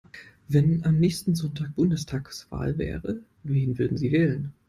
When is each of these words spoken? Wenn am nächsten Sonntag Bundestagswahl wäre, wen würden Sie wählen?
Wenn 0.47 0.83
am 0.83 0.99
nächsten 0.99 1.35
Sonntag 1.35 1.75
Bundestagswahl 1.75 2.79
wäre, 2.79 3.19
wen 3.43 3.77
würden 3.77 3.97
Sie 3.99 4.11
wählen? 4.11 4.51